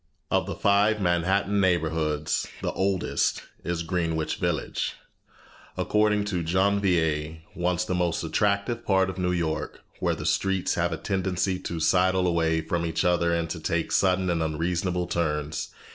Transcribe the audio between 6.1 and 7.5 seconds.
to Janvier